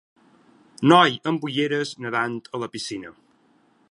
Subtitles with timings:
[0.91, 3.15] Noi amb ulleres nedant a la piscina.